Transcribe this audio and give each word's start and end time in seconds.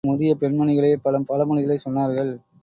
பெரும்பாலும் 0.03 0.13
முதிய 0.13 0.35
பெண்மணிகளே 0.35 0.89
பல 1.03 1.19
பழமொழிகளைச் 1.27 1.85
சொன்னார்கள். 1.85 2.33